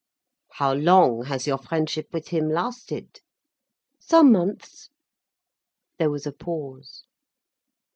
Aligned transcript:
"How 0.53 0.73
long 0.73 1.25
has 1.25 1.45
your 1.45 1.59
friendship 1.59 2.07
with 2.11 2.29
him 2.29 2.49
lasted?" 2.49 3.19
"Some 3.99 4.31
months." 4.31 4.89
There 5.99 6.09
was 6.09 6.25
a 6.25 6.31
pause. 6.33 7.03